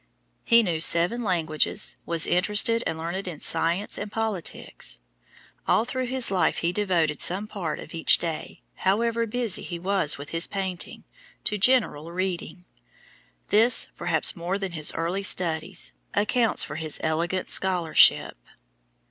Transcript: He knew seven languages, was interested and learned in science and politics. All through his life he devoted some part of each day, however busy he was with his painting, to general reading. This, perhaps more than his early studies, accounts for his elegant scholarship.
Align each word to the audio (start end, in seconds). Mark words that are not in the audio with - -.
He 0.43 0.63
knew 0.63 0.81
seven 0.81 1.21
languages, 1.23 1.95
was 2.07 2.25
interested 2.25 2.83
and 2.87 2.97
learned 2.97 3.27
in 3.27 3.39
science 3.39 3.99
and 3.99 4.11
politics. 4.11 4.97
All 5.67 5.85
through 5.85 6.07
his 6.07 6.31
life 6.31 6.57
he 6.65 6.71
devoted 6.73 7.21
some 7.21 7.45
part 7.45 7.77
of 7.79 7.93
each 7.93 8.17
day, 8.17 8.63
however 8.77 9.27
busy 9.27 9.61
he 9.61 9.77
was 9.77 10.17
with 10.17 10.29
his 10.29 10.47
painting, 10.47 11.03
to 11.43 11.59
general 11.59 12.11
reading. 12.11 12.65
This, 13.49 13.89
perhaps 13.95 14.35
more 14.35 14.57
than 14.57 14.71
his 14.71 14.91
early 14.93 15.21
studies, 15.21 15.93
accounts 16.15 16.63
for 16.63 16.77
his 16.77 16.99
elegant 17.03 17.47
scholarship. 17.47 18.37